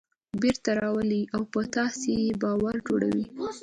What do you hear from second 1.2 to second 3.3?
او په تاسې یې باور جوړوي.